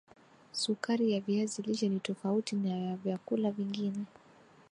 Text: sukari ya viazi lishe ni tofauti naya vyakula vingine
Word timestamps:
sukari 0.51 1.11
ya 1.11 1.19
viazi 1.21 1.61
lishe 1.61 1.89
ni 1.89 1.99
tofauti 1.99 2.55
naya 2.55 2.95
vyakula 2.95 3.51
vingine 3.51 4.05